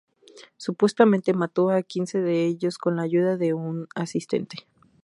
Supuestamente 0.57 1.31
mató 1.35 1.69
a 1.69 1.83
quince 1.83 2.21
de 2.21 2.47
ellos 2.47 2.79
con 2.79 2.95
la 2.95 3.03
ayuda 3.03 3.37
de 3.37 3.53
un 3.53 3.85
asistente. 3.93 4.65